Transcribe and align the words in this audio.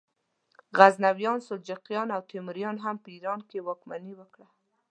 غزنویانو، 0.77 1.45
سلجوقیانو 1.47 2.15
او 2.15 2.21
تیموریانو 2.31 2.83
هم 2.85 2.95
په 3.03 3.09
ایران 3.15 3.39
واکمني 3.67 4.13
وکړه. 4.17 4.47